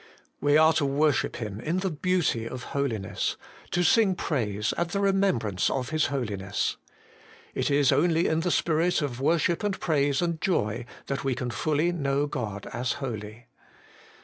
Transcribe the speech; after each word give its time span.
We 0.39 0.57
are 0.57 0.73
to' 0.73 0.85
worship 1.03 1.35
Him 1.35 1.59
in 1.59 1.81
the 1.81 1.91
beauty 1.91 2.49
of 2.49 2.63
holiness,'' 2.73 3.37
to 3.73 3.83
sing 3.83 4.15
praise 4.15 4.73
at 4.75 4.89
the 4.93 4.99
remembrance 4.99 5.69
of 5.69 5.89
His 5.89 6.07
Holiness;' 6.07 6.77
it 7.53 7.69
is 7.69 7.91
only 7.91 8.25
in 8.27 8.39
the 8.39 8.49
spirit 8.49 9.03
of 9.03 9.21
worship 9.21 9.63
and 9.63 9.79
praise 9.79 10.19
and 10.19 10.41
joy 10.41 10.85
that 11.05 11.23
we 11.23 11.35
fully 11.35 11.89
can 11.91 12.01
know 12.01 12.25
God 12.25 12.65
as 12.73 12.93
holy. 12.93 13.45